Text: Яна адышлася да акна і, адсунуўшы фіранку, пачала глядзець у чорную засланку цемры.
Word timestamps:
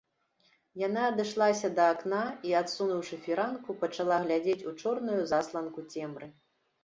Яна 0.87 1.01
адышлася 1.09 1.69
да 1.79 1.83
акна 1.95 2.21
і, 2.51 2.55
адсунуўшы 2.61 3.19
фіранку, 3.25 3.77
пачала 3.83 4.17
глядзець 4.25 4.67
у 4.71 4.75
чорную 4.85 5.19
засланку 5.33 5.79
цемры. 5.93 6.27